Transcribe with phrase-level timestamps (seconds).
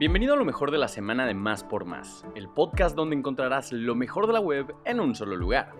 [0.00, 3.70] Bienvenido a lo mejor de la semana de Más por Más, el podcast donde encontrarás
[3.70, 5.74] lo mejor de la web en un solo lugar.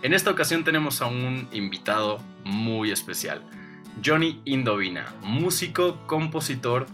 [0.00, 3.42] En esta ocasión tenemos a un invitado muy especial,
[4.04, 6.86] Johnny Indovina, músico, compositor,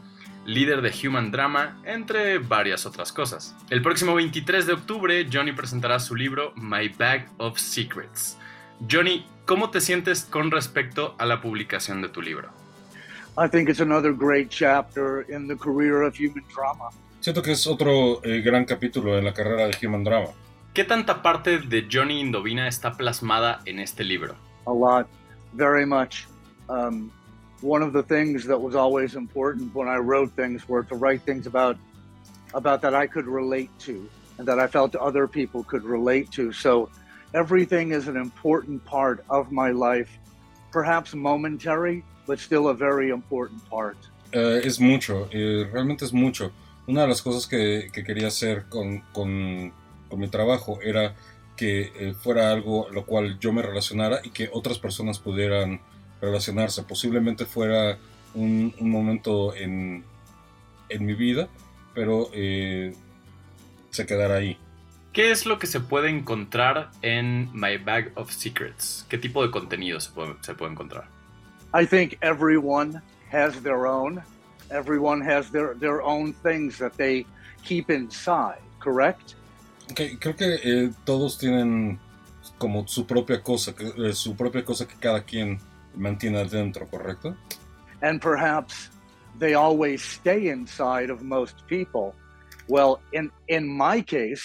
[0.46, 3.54] líder de Human Drama, entre varias otras cosas.
[3.68, 8.38] El próximo 23 de octubre, Johnny presentará su libro My Bag of Secrets.
[8.90, 12.48] Johnny, ¿cómo te sientes con respecto a la publicación de tu libro?
[13.38, 16.90] I think it's another great chapter in the career of human drama.
[17.20, 20.30] Siento que es otro eh, gran capítulo en la carrera de Human Drama.
[20.74, 24.34] ¿Qué tanta parte de Johnny Indovina está plasmada en este libro?
[24.66, 25.06] A lot,
[25.52, 26.26] very much.
[26.68, 27.12] Um,
[27.60, 31.22] one of the things that was always important when I wrote things were to write
[31.24, 31.76] things about
[32.54, 34.08] about that I could relate to
[34.38, 36.52] and that I felt other people could relate to.
[36.52, 36.90] So
[37.34, 40.10] everything is an important part of my life,
[40.70, 43.96] perhaps momentary, but still a very important part.
[44.34, 46.52] Uh, es mucho, eh, realmente es mucho.
[46.86, 49.72] Una de las cosas que, que quería hacer con, con,
[50.08, 51.14] con, mi trabajo era
[51.56, 55.80] que eh, fuera algo lo cual yo me relacionara y que otras personas pudieran
[56.20, 56.82] relacionarse.
[56.82, 57.98] Posiblemente fuera
[58.34, 60.04] un, un momento en,
[60.88, 61.48] en, mi vida,
[61.94, 62.94] pero eh,
[63.90, 64.58] se quedara ahí.
[65.12, 69.04] ¿Qué es lo que se puede encontrar en My Bag of Secrets?
[69.10, 71.06] ¿Qué tipo de contenido se puede, se puede encontrar?
[71.74, 74.22] I think everyone has their own.
[74.70, 77.26] Everyone has their, their own things that they
[77.62, 79.34] keep inside, correct?
[79.90, 81.98] Okay, creo que eh, todos tienen
[82.56, 85.58] como su propia cosa, eh, su propia cosa que cada quien
[85.94, 87.36] mantiene adentro, ¿correcto?
[88.00, 88.88] And perhaps
[89.38, 92.14] they always stay inside of most people.
[92.66, 94.42] Well, in in my case,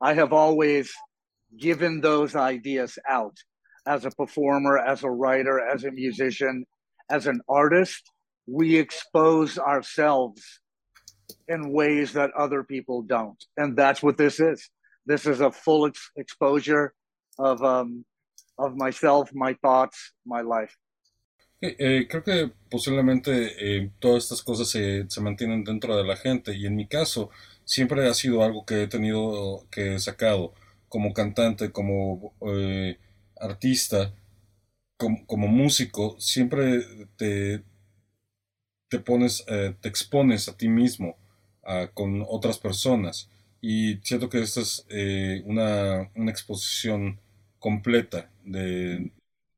[0.00, 0.92] I have always
[1.58, 3.36] given those ideas out
[3.86, 6.64] as a performer, as a writer, as a musician,
[7.10, 8.02] as an artist.
[8.46, 10.42] We expose ourselves
[11.48, 13.42] in ways that other people don't.
[13.56, 14.70] And that's what this is.
[15.06, 16.92] This is a full ex- exposure
[17.38, 18.04] of, um,
[18.58, 20.76] of myself, my thoughts, my life.
[21.60, 26.14] Eh, eh, creo que posiblemente eh, todas estas cosas se, se, mantienen dentro de la
[26.16, 27.30] gente y en mi caso
[27.68, 30.54] siempre ha sido algo que he tenido que he sacado
[30.88, 32.98] como cantante, como eh,
[33.38, 34.14] artista,
[34.96, 36.80] como, músico, siempre
[37.16, 37.62] te,
[38.88, 41.18] te pones, eh, te expones a ti mismo
[41.62, 43.30] uh, con otras personas
[43.60, 47.20] y siento que esta es eh, una, una exposición
[47.58, 49.12] completa de,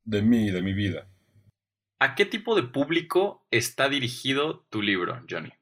[0.05, 1.07] de mí y de mi vida.
[2.01, 5.53] ¿A qué tipo de público está dirigido tu libro, Johnny?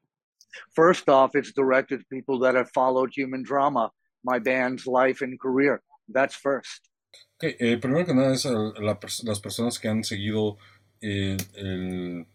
[0.74, 3.90] First off, it's directed to people that have followed human drama,
[4.24, 5.82] my band's life and career.
[6.08, 6.88] That's first.
[7.36, 10.56] Okay, eh, primero que nada es a, la, las personas que han seguido
[11.00, 12.26] eh, el,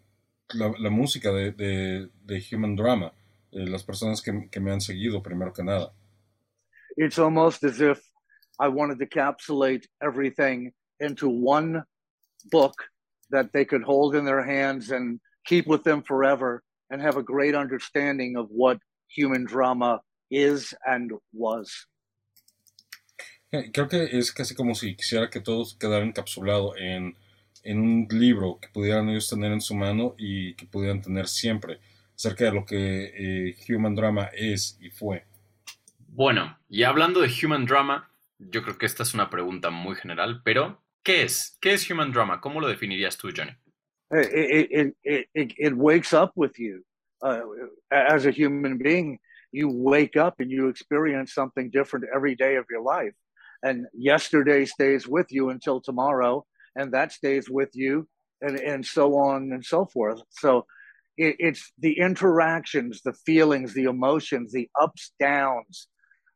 [0.54, 3.12] la, la, música de, de, de Human Drama,
[3.52, 5.92] eh, las personas que, que me han seguido primero que nada.
[6.96, 8.00] It's almost as if
[8.60, 11.84] I wanted to encapsulate everything into one
[12.52, 12.76] book
[13.32, 17.24] that they could hold in their hands and keep with them forever and have a
[17.24, 18.78] great understanding of what
[19.08, 21.88] human drama is and was.
[23.52, 27.16] Creo que es casi como si quisiera que todo quedara encapsulado en,
[27.64, 31.80] en un libro que pudieran ellos tener en su mano y que pudieran tener siempre
[32.16, 35.26] acerca de lo que eh, Human Drama es y fue.
[36.08, 38.10] Bueno, y hablando de Human Drama,
[38.40, 41.58] yo creo que esta es una pregunta muy general, pero ¿qué es?
[41.62, 42.42] ¿Qué es Human Drama?
[42.42, 43.54] ¿Cómo lo definirías tú, Johnny?
[44.14, 46.84] It, it, it, it, wakes up with you
[47.24, 47.42] uh,
[47.92, 49.20] as a human being.
[49.52, 53.14] You wake up and you experience something different every day of your life.
[53.64, 58.08] And yesterday stays with you until tomorrow, and that stays with you,
[58.42, 60.22] and, and so on and so forth.
[60.32, 60.66] So
[61.18, 65.88] it, it's the interactions, the feelings, the emotions, the ups, downs,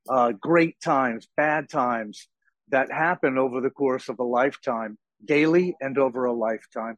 [0.09, 2.28] uh, great times, bad times
[2.70, 6.97] that happen over the course of a lifetime, daily and over a lifetime.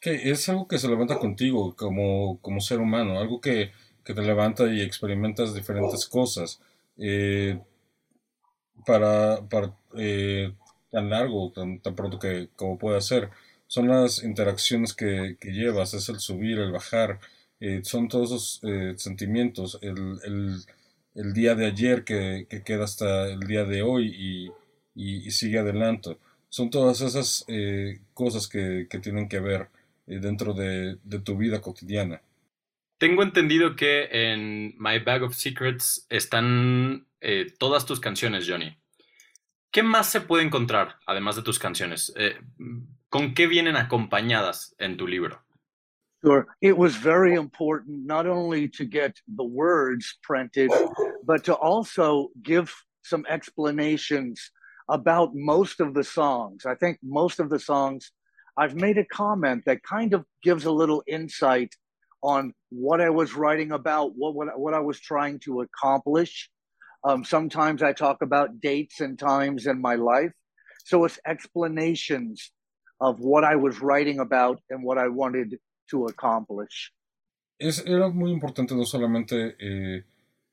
[0.00, 3.72] Que es algo que se levanta contigo como, como ser humano, algo que,
[4.04, 6.60] que te levanta y experimentas diferentes cosas.
[6.96, 7.58] Eh,
[8.84, 10.52] para, para eh,
[10.90, 13.30] tan largo, tan, tan pronto que como puede ser.
[13.66, 17.20] Son las interacciones que, que llevas, es el subir, el bajar,
[17.60, 20.56] eh, son todos esos eh, sentimientos, el, el,
[21.14, 24.46] el, día de ayer que, que, queda hasta el día de hoy y,
[24.94, 26.16] y, y sigue adelante.
[26.48, 27.46] Son todas esas
[28.12, 29.68] cosas que, que, tienen que ver
[30.18, 32.22] dentro de, de, tu vida cotidiana.
[32.98, 38.76] Tengo entendido que en My Bag of Secrets están eh, todas tus canciones, Johnny.
[39.70, 42.12] ¿Qué más se puede encontrar, además de tus canciones?
[43.08, 45.40] ¿Con qué vienen acompañadas en tu libro?
[46.22, 46.46] Sure.
[46.60, 50.70] It was very important not only to get the words printed,
[51.24, 52.72] but to also give
[53.02, 54.50] some explanations
[54.88, 56.66] about most of the songs.
[56.66, 58.12] I think most of the songs,
[58.56, 61.74] I've made a comment that kind of gives a little insight
[62.22, 66.50] on what I was writing about, what, what, what I was trying to accomplish.
[67.04, 70.32] Um, sometimes I talk about dates and times in my life.
[70.84, 72.52] So it's explanations
[73.00, 75.58] of what I was writing about and what I wanted
[75.90, 76.92] to accomplish.
[77.58, 80.04] Es, era muy importante no solamente eh,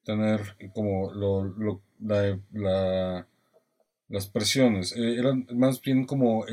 [0.03, 3.25] tener como lo, lo, la, la,
[4.09, 6.45] las presiones, eh, eran más bien como,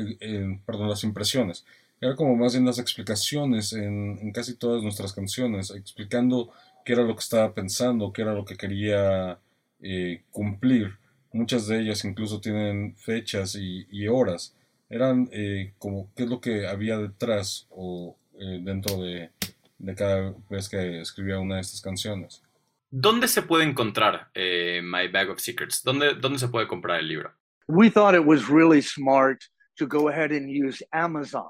[0.65, 1.65] perdón, las impresiones,
[2.01, 6.51] era como más bien las explicaciones en, casi todas nuestras canciones, explicando
[6.83, 9.39] qué era lo que estaba pensando, qué era lo que quería
[9.81, 10.97] eh, cumplir.
[11.31, 14.55] Muchas de ellas incluso tienen fechas y, horas.
[14.89, 19.29] Eran eh, como qué es lo que había detrás o dentro de,
[19.77, 22.43] de, cada vez que escribía una de estas canciones.
[22.91, 25.83] ¿Dónde se puede encontrar My Bag of Secrets?
[25.83, 27.31] ¿Dónde, ¿Dónde se puede comprar el libro?
[27.67, 29.43] We thought it was really smart
[29.77, 31.49] to go ahead and use Amazon.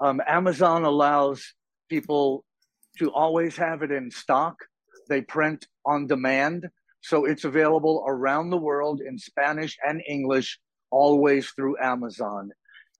[0.00, 1.54] Um, Amazon allows
[1.88, 2.44] people
[2.98, 4.56] to always have it in stock.
[5.08, 6.68] They print on demand.
[7.00, 10.58] So it's available around the world in Spanish and English,
[10.90, 12.50] always through Amazon.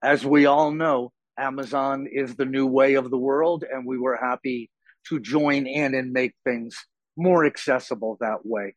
[0.01, 4.17] As we all know, Amazon is the new way of the world, and we were
[4.17, 4.69] happy
[5.07, 6.75] to join in and make things
[7.15, 8.75] more accessible that way.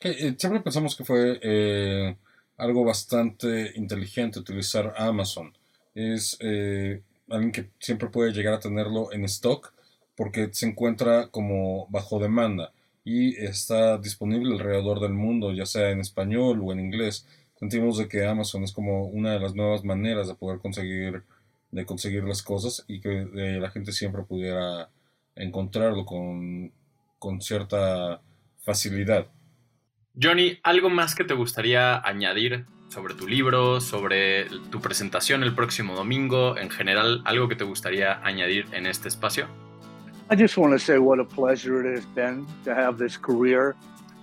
[0.00, 2.14] Okay, siempre pensamos que fue eh,
[2.56, 5.52] algo bastante inteligente utilizar Amazon.
[5.94, 9.72] Es eh, alguien que siempre puede llegar a tenerlo en stock
[10.16, 12.72] porque se encuentra como bajo demanda
[13.04, 17.26] y está disponible alrededor del mundo, ya sea en español o en inglés.
[17.58, 21.24] Sentimos de que Amazon es como una de las nuevas maneras de poder conseguir
[21.74, 24.88] de conseguir las cosas y que eh, la gente siempre pudiera
[25.34, 26.72] encontrarlo con,
[27.18, 28.22] con cierta
[28.60, 29.26] facilidad.
[30.16, 35.96] Johnny, ¿algo más que te gustaría añadir sobre tu libro, sobre tu presentación el próximo
[35.96, 39.48] domingo, en general, algo que te gustaría añadir en este espacio?
[40.30, 43.74] I just want to say what a pleasure it has been to have this career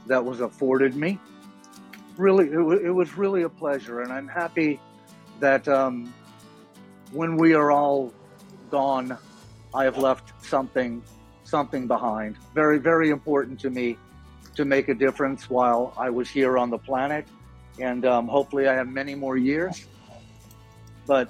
[0.07, 1.19] that was afforded me.
[2.17, 4.79] Really, it, was really a pleasure, and I'm happy
[5.41, 6.13] that um,
[7.11, 8.13] when we are all
[8.69, 9.17] gone,
[9.73, 11.03] I have left something
[11.43, 12.37] something behind.
[12.55, 13.97] Very, very important to me
[14.55, 17.25] to make a difference while I was here on the planet.
[17.79, 19.87] And um, hopefully I have many more years.
[21.07, 21.29] But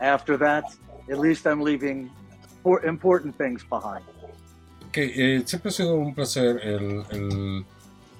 [0.00, 0.64] after that,
[1.10, 2.10] at least I'm leaving
[2.84, 4.04] important things behind.
[4.88, 7.64] Okay, eh, siempre ha sido un placer el, el,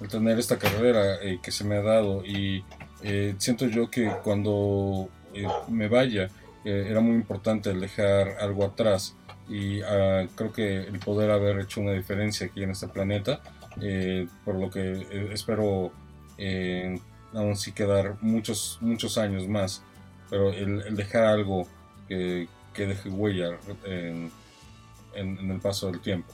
[0.01, 2.63] el tener esta carrera eh, que se me ha dado y
[3.01, 6.29] eh, siento yo que cuando eh, me vaya
[6.63, 9.15] eh, era muy importante dejar algo atrás
[9.49, 13.41] y uh, creo que el poder haber hecho una diferencia aquí en este planeta,
[13.81, 15.91] eh, por lo que eh, espero
[16.37, 16.99] eh,
[17.33, 19.83] aún sí quedar muchos, muchos años más,
[20.29, 21.67] pero el, el dejar algo
[22.07, 24.31] que, que deje huella en,
[25.15, 26.33] en, en, el paso del tiempo.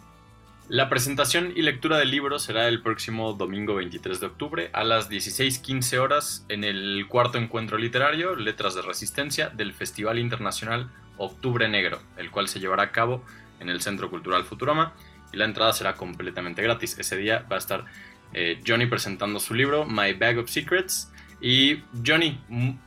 [0.68, 5.10] La presentación y lectura del libro será el próximo domingo 23 de octubre a las
[5.10, 12.00] 16:15 horas en el cuarto encuentro literario Letras de Resistencia del Festival Internacional Octubre Negro,
[12.18, 13.24] el cual se llevará a cabo
[13.60, 14.94] en el Centro Cultural Futurama
[15.32, 16.98] y la entrada será completamente gratis.
[17.00, 17.86] Ese día va a estar
[18.34, 22.40] eh, Johnny presentando su libro My Bag of Secrets y Johnny,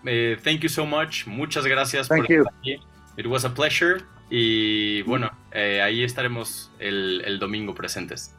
[0.04, 2.42] eh, thank you so much, muchas gracias thank por you.
[2.42, 2.80] estar aquí.
[3.16, 8.34] It was a pleasure y bueno, eh, ahí estaremos el, el domingo presentes.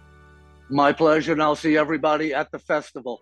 [0.69, 3.21] My pleasure and I'll see everybody at the festival.